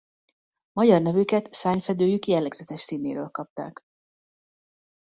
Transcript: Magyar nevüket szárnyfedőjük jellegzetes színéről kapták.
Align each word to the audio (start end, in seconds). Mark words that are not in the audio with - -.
Magyar 0.71 1.01
nevüket 1.01 1.53
szárnyfedőjük 1.53 2.25
jellegzetes 2.27 2.81
színéről 2.81 3.29
kapták. 3.29 3.81